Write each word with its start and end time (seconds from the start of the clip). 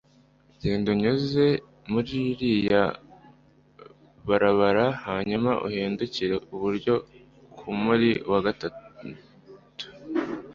genda 0.61 0.87
unyuze 0.95 1.45
muriyi 1.91 2.51
barabara 4.27 4.85
hanyuma 5.05 5.51
uhindukire 5.67 6.33
iburyo 6.55 6.93
kumuri 7.59 8.09
wa 8.31 8.39
gatatu 8.45 8.83